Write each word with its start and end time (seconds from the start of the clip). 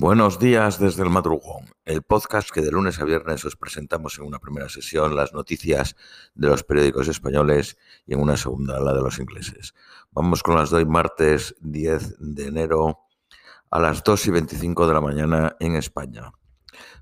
Buenos 0.00 0.38
días 0.38 0.78
desde 0.78 1.02
el 1.02 1.10
madrugón, 1.10 1.66
el 1.84 2.00
podcast 2.00 2.48
que 2.50 2.62
de 2.62 2.70
lunes 2.70 2.98
a 3.00 3.04
viernes 3.04 3.44
os 3.44 3.54
presentamos 3.54 4.18
en 4.18 4.24
una 4.24 4.38
primera 4.38 4.70
sesión 4.70 5.14
las 5.14 5.34
noticias 5.34 5.94
de 6.34 6.48
los 6.48 6.64
periódicos 6.64 7.06
españoles 7.08 7.76
y 8.06 8.14
en 8.14 8.20
una 8.20 8.38
segunda 8.38 8.80
la 8.80 8.94
de 8.94 9.02
los 9.02 9.18
ingleses. 9.18 9.74
Vamos 10.10 10.42
con 10.42 10.56
las 10.56 10.70
de 10.70 10.78
hoy, 10.78 10.86
martes 10.86 11.54
10 11.60 12.16
de 12.18 12.46
enero 12.46 13.00
a 13.70 13.78
las 13.78 14.02
2 14.02 14.28
y 14.28 14.30
25 14.30 14.86
de 14.86 14.94
la 14.94 15.02
mañana 15.02 15.56
en 15.60 15.76
España. 15.76 16.32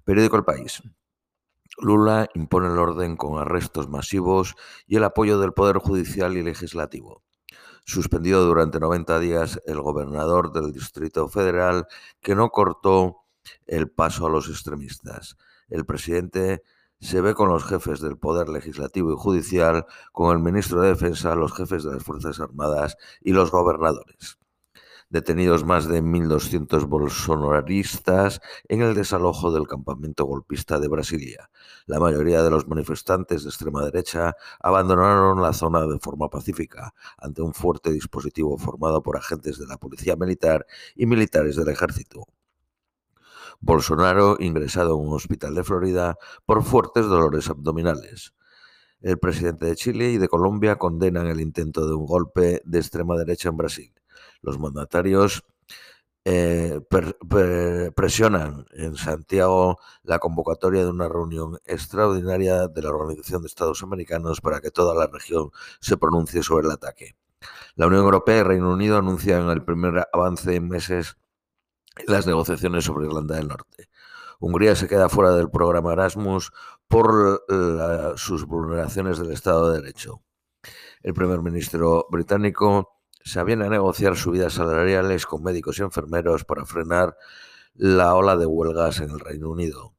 Periódico 0.03 0.37
El 0.37 0.45
País. 0.45 0.83
Lula 1.81 2.29
impone 2.35 2.67
el 2.67 2.79
orden 2.79 3.17
con 3.17 3.41
arrestos 3.41 3.89
masivos 3.89 4.57
y 4.89 4.97
el 4.97 5.05
apoyo 5.05 5.39
del 5.39 5.53
Poder 5.53 5.79
Judicial 5.79 6.37
y 6.37 6.43
Legislativo 6.43 7.23
suspendido 7.89 8.45
durante 8.45 8.81
90 8.81 9.19
días 9.19 9.63
el 9.65 9.81
gobernador 9.81 10.53
del 10.53 10.73
Distrito 10.73 11.27
Federal 11.29 11.87
que 12.21 12.35
no 12.35 12.51
cortó 12.51 13.25
el 13.67 13.91
paso 13.91 14.27
a 14.27 14.31
los 14.31 14.51
extremistas. 14.51 15.39
El 15.71 15.87
presidente 15.87 16.63
se 17.01 17.23
ve 17.23 17.33
con 17.33 17.49
los 17.49 17.65
jefes 17.65 18.01
del 18.01 18.19
Poder 18.19 18.51
Legislativo 18.51 19.11
y 19.13 19.17
Judicial, 19.17 19.87
con 20.13 20.37
el 20.37 20.43
ministro 20.43 20.83
de 20.83 20.89
Defensa, 20.89 21.35
los 21.35 21.55
jefes 21.55 21.83
de 21.83 21.95
las 21.95 22.03
Fuerzas 22.03 22.41
Armadas 22.41 22.99
y 23.23 23.33
los 23.33 23.51
gobernadores 23.51 24.39
detenidos 25.11 25.65
más 25.65 25.89
de 25.89 26.03
1.200 26.03 26.87
bolsonaristas 26.87 28.41
en 28.69 28.83
el 28.83 28.95
desalojo 28.95 29.51
del 29.51 29.67
campamento 29.67 30.25
golpista 30.25 30.79
de 30.79 30.89
Brasilia. 30.89 31.51
La 31.87 31.99
mayoría 31.99 32.43
de 32.43 32.51
los 32.51 32.69
manifestantes 32.69 33.43
de 33.43 33.49
extrema 33.49 33.85
derecha 33.85 34.37
abandonaron 34.61 35.41
la 35.41 35.53
zona 35.53 35.87
de 35.87 35.99
forma 35.99 36.29
pacífica 36.29 36.95
ante 37.17 37.43
un 37.43 37.55
fuerte 37.55 37.91
dispositivo 37.91 38.59
formado 38.59 39.03
por 39.03 39.17
agentes 39.17 39.59
de 39.59 39.67
la 39.67 39.79
policía 39.79 40.17
militar 40.17 40.67
y 40.95 41.07
militares 41.07 41.57
del 41.57 41.69
ejército. 41.69 42.27
Bolsonaro 43.61 44.37
ingresado 44.39 44.95
en 44.95 45.09
un 45.09 45.15
hospital 45.15 45.55
de 45.55 45.65
Florida 45.65 46.19
por 46.47 46.63
fuertes 46.63 47.07
dolores 47.07 47.49
abdominales. 47.49 48.35
El 49.01 49.19
presidente 49.19 49.67
de 49.67 49.77
Chile 49.77 50.11
y 50.11 50.19
de 50.19 50.29
Colombia 50.29 50.77
condenan 50.77 51.29
el 51.29 51.41
intento 51.41 51.87
de 51.89 51.95
un 51.95 52.05
golpe 52.05 52.63
de 52.65 52.79
extrema 52.79 53.17
derecha 53.17 53.49
en 53.49 53.57
Brasil 53.57 53.98
los 54.43 54.59
mandatarios 54.59 55.45
eh, 56.25 56.81
presionan 57.97 58.67
en 58.73 58.97
Santiago 58.97 59.79
la 60.03 60.19
convocatoria 60.19 60.85
de 60.85 60.91
una 60.91 61.09
reunión 61.09 61.59
extraordinaria 61.65 62.69
de 62.69 62.83
la 62.83 62.91
Organización 62.91 63.41
de 63.41 63.49
Estados 63.49 63.83
Americanos 63.83 64.43
para 64.43 64.61
que 64.61 64.71
toda 64.71 64.95
la 64.95 65.07
región 65.07 65.51
se 65.81 65.97
pronuncie 65.97 66.43
sobre 66.43 66.67
el 66.67 66.73
ataque. 66.73 67.17
La 67.77 67.87
Unión 67.87 68.03
Europea 68.03 68.41
y 68.41 68.43
Reino 68.43 68.71
Unido 68.71 68.99
anuncian 68.99 69.49
el 69.49 69.65
primer 69.65 70.07
avance 70.13 70.55
en 70.55 70.69
meses 70.69 71.17
en 71.97 72.13
las 72.13 72.27
negociaciones 72.27 72.85
sobre 72.85 73.07
Irlanda 73.07 73.37
del 73.37 73.49
Norte. 73.49 73.89
Hungría 74.39 74.77
se 74.77 74.87
queda 74.87 75.09
fuera 75.09 75.33
del 75.35 75.51
programa 75.51 75.95
Erasmus 75.95 76.53
por 76.89 77.43
sus 78.17 78.45
vulneraciones 78.45 79.19
del 79.19 79.33
Estado 79.33 79.71
de 79.71 79.81
Derecho. 79.81 80.21
El 81.03 81.15
primer 81.15 81.41
ministro 81.41 82.07
británico 82.11 82.98
se 83.29 83.41
habían 83.41 83.61
a 83.61 83.69
negociar 83.69 84.17
subidas 84.17 84.55
salariales 84.55 85.27
con 85.27 85.43
médicos 85.43 85.79
y 85.79 85.83
enfermeros 85.83 86.47
para 86.47 86.65
frenar 86.65 87.15
la 87.75 88.15
ola 88.15 88.37
de 88.37 88.47
huelgas 88.47 89.01
en 89.01 89.11
el 89.11 89.21
Reino 89.21 89.51
Unido. 89.51 89.95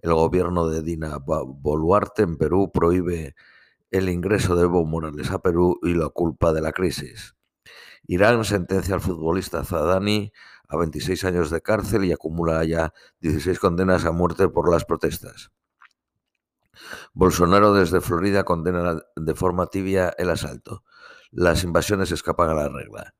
El 0.00 0.14
gobierno 0.14 0.66
de 0.68 0.80
Dina 0.80 1.18
Boluarte 1.18 2.22
en 2.22 2.38
Perú 2.38 2.70
prohíbe 2.72 3.34
el 3.90 4.08
ingreso 4.08 4.56
de 4.56 4.62
Evo 4.62 4.86
Morales 4.86 5.30
a 5.30 5.40
Perú 5.40 5.78
y 5.82 5.92
la 5.92 6.08
culpa 6.08 6.54
de 6.54 6.62
la 6.62 6.72
crisis. 6.72 7.36
Irán 8.06 8.44
sentencia 8.44 8.94
al 8.94 9.02
futbolista 9.02 9.62
Zadani 9.62 10.32
a 10.66 10.78
26 10.78 11.22
años 11.26 11.50
de 11.50 11.60
cárcel 11.60 12.06
y 12.06 12.12
acumula 12.12 12.64
ya 12.64 12.94
16 13.20 13.58
condenas 13.58 14.06
a 14.06 14.10
muerte 14.10 14.48
por 14.48 14.70
las 14.70 14.86
protestas. 14.86 15.50
Bolsonaro 17.12 17.74
desde 17.74 18.00
Florida 18.00 18.44
condena 18.44 19.02
de 19.16 19.34
forma 19.34 19.66
tibia 19.66 20.14
el 20.16 20.30
asalto. 20.30 20.82
Las 21.36 21.64
invasiones 21.64 22.12
escapan 22.12 22.50
a 22.50 22.54
la 22.54 22.68
regla. 22.68 23.12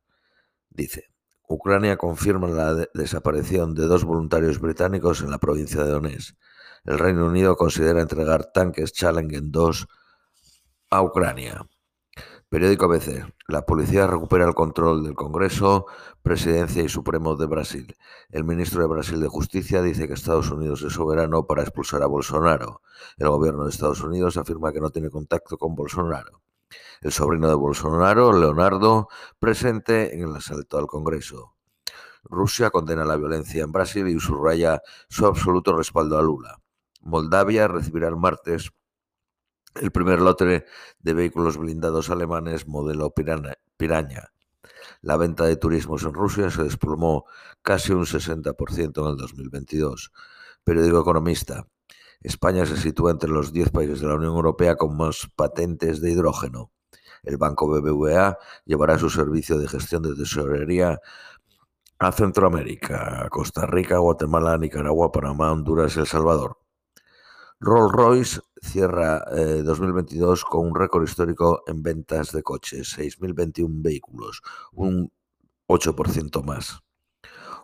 Dice, 0.70 1.10
Ucrania 1.48 1.96
confirma 1.96 2.46
la 2.46 2.86
desaparición 2.94 3.74
de 3.74 3.86
dos 3.86 4.04
voluntarios 4.04 4.60
británicos 4.60 5.20
en 5.22 5.32
la 5.32 5.38
provincia 5.38 5.82
de 5.82 5.90
Donetsk. 5.90 6.36
El 6.84 7.00
Reino 7.00 7.26
Unido 7.26 7.56
considera 7.56 8.00
entregar 8.00 8.52
tanques 8.52 8.92
Challenger 8.92 9.42
2 9.42 9.88
a 10.90 11.02
Ucrania. 11.02 11.66
Periódico 12.48 12.84
ABC. 12.84 13.34
La 13.48 13.66
policía 13.66 14.06
recupera 14.06 14.46
el 14.46 14.54
control 14.54 15.02
del 15.02 15.16
Congreso, 15.16 15.86
Presidencia 16.22 16.84
y 16.84 16.88
Supremo 16.88 17.34
de 17.34 17.46
Brasil. 17.46 17.96
El 18.30 18.44
ministro 18.44 18.80
de 18.80 18.86
Brasil 18.86 19.18
de 19.18 19.26
Justicia 19.26 19.82
dice 19.82 20.06
que 20.06 20.14
Estados 20.14 20.52
Unidos 20.52 20.82
es 20.82 20.92
soberano 20.92 21.48
para 21.48 21.62
expulsar 21.62 22.00
a 22.04 22.06
Bolsonaro. 22.06 22.80
El 23.16 23.28
gobierno 23.30 23.64
de 23.64 23.70
Estados 23.70 24.02
Unidos 24.02 24.36
afirma 24.36 24.72
que 24.72 24.78
no 24.78 24.90
tiene 24.90 25.10
contacto 25.10 25.58
con 25.58 25.74
Bolsonaro 25.74 26.44
el 27.00 27.12
sobrino 27.12 27.48
de 27.48 27.54
Bolsonaro, 27.54 28.32
Leonardo, 28.32 29.08
presente 29.38 30.14
en 30.14 30.28
el 30.28 30.36
asalto 30.36 30.78
al 30.78 30.86
Congreso. 30.86 31.54
Rusia 32.24 32.70
condena 32.70 33.04
la 33.04 33.16
violencia 33.16 33.62
en 33.62 33.72
Brasil 33.72 34.08
y 34.08 34.18
subraya 34.18 34.80
su 35.08 35.26
absoluto 35.26 35.76
respaldo 35.76 36.18
a 36.18 36.22
Lula. 36.22 36.58
Moldavia 37.02 37.68
recibirá 37.68 38.08
el 38.08 38.16
martes 38.16 38.72
el 39.74 39.90
primer 39.90 40.20
lote 40.20 40.64
de 40.98 41.14
vehículos 41.14 41.56
blindados 41.56 42.08
alemanes 42.08 42.66
modelo 42.68 43.12
Piraña. 43.12 44.32
La 45.02 45.16
venta 45.16 45.44
de 45.44 45.56
turismos 45.56 46.04
en 46.04 46.14
Rusia 46.14 46.50
se 46.50 46.62
desplomó 46.62 47.24
casi 47.62 47.92
un 47.92 48.06
60% 48.06 49.02
en 49.02 49.10
el 49.10 49.16
2022. 49.16 50.12
Periódico 50.62 51.00
Economista. 51.00 51.66
España 52.24 52.64
se 52.64 52.78
sitúa 52.78 53.10
entre 53.10 53.28
los 53.28 53.52
10 53.52 53.70
países 53.70 54.00
de 54.00 54.08
la 54.08 54.14
Unión 54.14 54.34
Europea 54.34 54.76
con 54.76 54.96
más 54.96 55.28
patentes 55.36 56.00
de 56.00 56.10
hidrógeno. 56.10 56.72
El 57.22 57.36
banco 57.36 57.68
BBVA 57.68 58.38
llevará 58.64 58.98
su 58.98 59.10
servicio 59.10 59.58
de 59.58 59.68
gestión 59.68 60.02
de 60.02 60.14
tesorería 60.14 60.98
a 61.98 62.12
Centroamérica, 62.12 63.28
Costa 63.30 63.66
Rica, 63.66 63.98
Guatemala, 63.98 64.56
Nicaragua, 64.56 65.12
Panamá, 65.12 65.52
Honduras 65.52 65.96
y 65.96 66.00
El 66.00 66.06
Salvador. 66.06 66.58
Rolls-Royce 67.60 68.40
cierra 68.60 69.22
2022 69.62 70.40
eh, 70.40 70.44
con 70.48 70.68
un 70.68 70.74
récord 70.74 71.04
histórico 71.04 71.62
en 71.66 71.82
ventas 71.82 72.32
de 72.32 72.42
coches, 72.42 72.96
6.021 72.98 73.82
vehículos, 73.82 74.40
un 74.72 75.12
8% 75.68 76.42
más. 76.42 76.80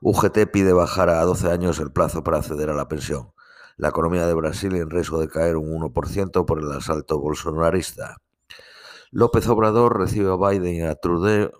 UGT 0.03 0.50
pide 0.53 0.75
bajar 0.75 1.09
a 1.09 1.25
12 1.25 1.50
años 1.50 1.78
el 1.81 1.93
plazo 1.93 2.22
para 2.22 2.38
acceder 2.38 2.69
a 2.69 2.75
la 2.75 2.88
pensión. 2.88 3.32
La 3.81 3.89
economía 3.89 4.27
de 4.27 4.35
Brasil 4.35 4.77
en 4.77 4.91
riesgo 4.91 5.19
de 5.23 5.29
caer 5.31 5.57
un 5.57 5.71
1% 5.81 6.45
por 6.45 6.59
el 6.59 6.71
asalto 6.71 7.19
bolsonarista. 7.19 8.19
López 9.11 9.49
Obrador 9.49 9.99
recibe 9.99 10.31
a 10.31 10.37
Biden 10.37 10.75
y 10.75 10.83
a 10.83 10.97
Trudeau, 10.97 11.51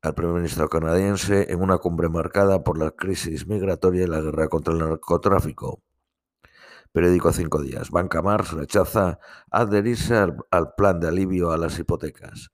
al 0.00 0.14
primer 0.14 0.36
ministro 0.36 0.70
canadiense, 0.70 1.52
en 1.52 1.60
una 1.60 1.76
cumbre 1.76 2.08
marcada 2.08 2.64
por 2.64 2.78
la 2.78 2.90
crisis 2.90 3.46
migratoria 3.46 4.04
y 4.04 4.06
la 4.06 4.22
guerra 4.22 4.48
contra 4.48 4.72
el 4.72 4.78
narcotráfico. 4.78 5.82
Periódico 6.90 7.30
Cinco 7.34 7.60
Días. 7.60 7.90
Banca 7.90 8.22
Mars 8.22 8.52
rechaza 8.52 9.18
adherirse 9.50 10.16
al, 10.16 10.72
plan 10.74 11.00
de 11.00 11.08
alivio 11.08 11.50
a 11.50 11.58
las 11.58 11.78
hipotecas. 11.78 12.50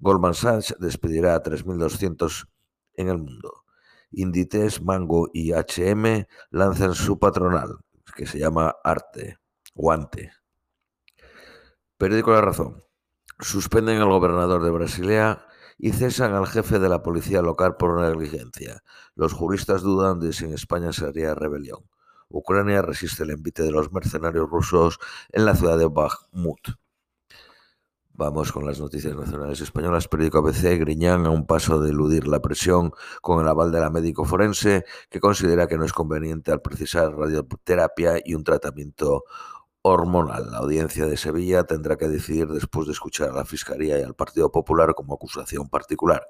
Goldman 0.00 0.34
Sachs 0.34 0.76
despedirá 0.78 1.34
a 1.34 1.42
3.200 1.42 2.46
en 2.92 3.08
el 3.08 3.16
mundo. 3.16 3.64
Inditex, 4.10 4.82
Mango 4.82 5.30
y 5.32 5.52
HM 5.52 6.26
lanzan 6.50 6.94
su 6.94 7.18
patronal, 7.18 7.78
que 8.14 8.26
se 8.26 8.38
llama 8.38 8.76
Arte, 8.84 9.38
Guante. 9.74 10.32
Periódico 11.96 12.32
La 12.32 12.40
Razón. 12.40 12.84
Suspenden 13.40 14.00
al 14.00 14.08
gobernador 14.08 14.62
de 14.62 14.70
Brasilea 14.70 15.46
y 15.78 15.92
cesan 15.92 16.34
al 16.34 16.46
jefe 16.46 16.78
de 16.78 16.88
la 16.88 17.02
policía 17.02 17.40
local 17.40 17.76
por 17.76 18.00
negligencia. 18.00 18.82
Los 19.14 19.32
juristas 19.32 19.82
dudan 19.82 20.18
de 20.20 20.32
si 20.32 20.44
en 20.44 20.54
España 20.54 20.92
se 20.92 21.06
haría 21.06 21.34
rebelión. 21.34 21.88
Ucrania 22.28 22.82
resiste 22.82 23.22
el 23.22 23.30
envite 23.30 23.62
de 23.62 23.70
los 23.70 23.92
mercenarios 23.92 24.50
rusos 24.50 24.98
en 25.30 25.44
la 25.44 25.54
ciudad 25.54 25.78
de 25.78 25.86
Bakhmut. 25.86 26.60
Vamos 28.18 28.50
con 28.50 28.66
las 28.66 28.80
noticias 28.80 29.14
nacionales 29.14 29.60
españolas. 29.60 30.08
Periódico 30.08 30.38
ABC, 30.38 30.76
Griñán 30.80 31.24
a 31.24 31.30
un 31.30 31.46
paso 31.46 31.80
de 31.80 31.90
eludir 31.90 32.26
la 32.26 32.40
presión 32.40 32.90
con 33.22 33.40
el 33.40 33.46
aval 33.46 33.70
de 33.70 33.78
la 33.78 33.90
médico 33.90 34.24
forense 34.24 34.84
que 35.08 35.20
considera 35.20 35.68
que 35.68 35.78
no 35.78 35.84
es 35.84 35.92
conveniente 35.92 36.50
al 36.50 36.60
precisar 36.60 37.14
radioterapia 37.14 38.20
y 38.24 38.34
un 38.34 38.42
tratamiento 38.42 39.22
hormonal. 39.82 40.50
La 40.50 40.58
audiencia 40.58 41.06
de 41.06 41.16
Sevilla 41.16 41.62
tendrá 41.62 41.96
que 41.96 42.08
decidir 42.08 42.48
después 42.48 42.88
de 42.88 42.92
escuchar 42.94 43.30
a 43.30 43.34
la 43.34 43.44
Fiscalía 43.44 44.00
y 44.00 44.02
al 44.02 44.16
Partido 44.16 44.50
Popular 44.50 44.96
como 44.96 45.14
acusación 45.14 45.68
particular. 45.68 46.26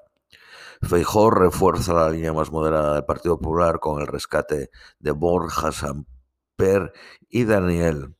Feijó 0.83 1.31
refuerza 1.31 1.93
la 1.93 2.11
línea 2.11 2.33
más 2.33 2.51
moderada 2.51 2.93
del 2.93 3.05
Partido 3.05 3.39
Popular 3.39 3.79
con 3.79 3.99
el 3.99 4.05
rescate 4.05 4.69
de 4.99 5.09
Borja 5.09 5.71
Samper 5.71 6.93
y 7.29 7.45
Daniel 7.45 8.15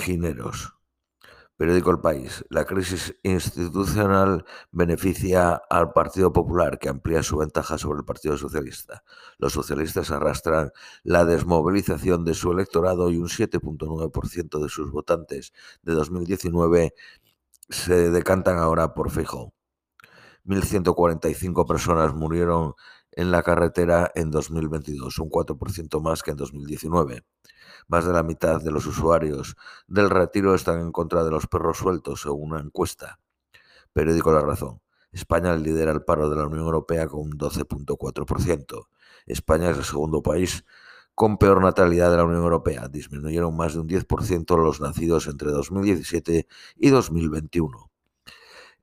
Gineros. 0.00 0.72
Periódico 1.56 1.90
El 1.90 2.00
País. 2.00 2.44
La 2.48 2.64
crisis 2.64 3.16
institucional 3.22 4.44
beneficia 4.70 5.62
al 5.70 5.92
Partido 5.92 6.32
Popular, 6.32 6.78
que 6.78 6.88
amplía 6.88 7.22
su 7.22 7.36
ventaja 7.38 7.78
sobre 7.78 7.98
el 7.98 8.04
Partido 8.04 8.36
Socialista. 8.36 9.04
Los 9.38 9.52
socialistas 9.52 10.10
arrastran 10.10 10.72
la 11.04 11.24
desmovilización 11.24 12.24
de 12.24 12.34
su 12.34 12.50
electorado 12.52 13.10
y 13.10 13.18
un 13.18 13.28
7.9% 13.28 14.62
de 14.62 14.68
sus 14.68 14.90
votantes 14.90 15.52
de 15.82 15.92
2019 15.92 16.94
se 17.68 18.10
decantan 18.10 18.58
ahora 18.58 18.94
por 18.94 19.10
Feijóo. 19.10 19.54
1.145 20.44 21.66
personas 21.66 22.14
murieron 22.14 22.74
en 23.12 23.30
la 23.30 23.42
carretera 23.42 24.10
en 24.14 24.30
2022, 24.30 25.18
un 25.18 25.30
4% 25.30 26.00
más 26.00 26.22
que 26.22 26.32
en 26.32 26.36
2019. 26.36 27.24
Más 27.88 28.06
de 28.06 28.12
la 28.12 28.22
mitad 28.22 28.60
de 28.60 28.70
los 28.70 28.86
usuarios 28.86 29.56
del 29.86 30.10
retiro 30.10 30.54
están 30.54 30.80
en 30.80 30.92
contra 30.92 31.24
de 31.24 31.30
los 31.30 31.46
perros 31.46 31.78
sueltos, 31.78 32.22
según 32.22 32.52
una 32.52 32.60
encuesta. 32.60 33.18
Periódico 33.92 34.32
La 34.32 34.40
Razón. 34.40 34.80
España 35.12 35.54
lidera 35.56 35.92
el 35.92 36.02
paro 36.02 36.30
de 36.30 36.36
la 36.36 36.46
Unión 36.46 36.64
Europea 36.64 37.06
con 37.06 37.20
un 37.20 37.32
12.4%. 37.32 38.86
España 39.26 39.70
es 39.70 39.76
el 39.76 39.84
segundo 39.84 40.22
país 40.22 40.64
con 41.14 41.36
peor 41.36 41.62
natalidad 41.62 42.10
de 42.10 42.16
la 42.16 42.24
Unión 42.24 42.42
Europea. 42.42 42.88
Disminuyeron 42.88 43.54
más 43.54 43.74
de 43.74 43.80
un 43.80 43.88
10% 43.88 44.56
los 44.56 44.80
nacidos 44.80 45.26
entre 45.26 45.50
2017 45.50 46.46
y 46.76 46.88
2021. 46.88 47.91